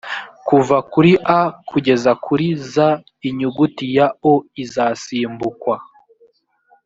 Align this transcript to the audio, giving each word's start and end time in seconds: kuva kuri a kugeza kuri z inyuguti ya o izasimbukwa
kuva 0.47 0.77
kuri 0.91 1.11
a 1.39 1.41
kugeza 1.69 2.11
kuri 2.25 2.47
z 2.71 2.73
inyuguti 3.29 3.85
ya 3.97 4.07
o 4.31 4.33
izasimbukwa 4.63 5.75